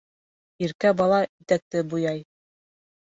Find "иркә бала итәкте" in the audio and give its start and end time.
0.67-1.87